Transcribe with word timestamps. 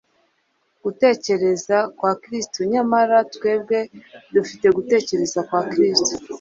Gutekereza 0.83 1.77
kwa 1.99 2.11
Kristo 2.23 2.57
…Nyamara 2.73 3.17
twebwe 3.33 3.77
dufite 4.33 4.67
gutekereza 4.77 5.39
kwa 5.49 5.61
Kristo. 5.71 6.13